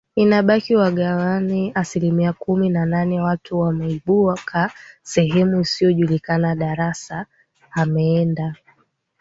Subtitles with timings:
[0.15, 4.71] inabiki wagawane asilimia kumi na nane watu wameibuka
[5.03, 7.25] sehemu isiyojulikana Darassa
[7.71, 8.55] amenda